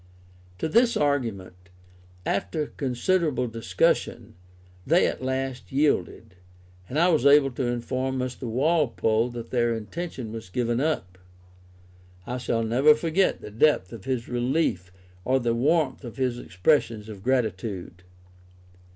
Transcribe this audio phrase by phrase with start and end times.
[0.57, 1.69] To this argument,
[2.25, 4.33] after considerable discussion,
[4.83, 6.33] they at last yielded:
[6.89, 8.47] and I was able to inform Mr.
[8.49, 11.19] Walpole that their intention was given up.
[12.25, 14.91] I shall never forget the depth of his relief
[15.23, 18.01] or the warmth of his expressions of gratitude.